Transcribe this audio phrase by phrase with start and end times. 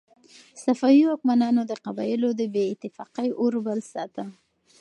[0.63, 4.23] صفوي واکمنانو د قبایلو د بې اتفاقۍ اور بل ساته.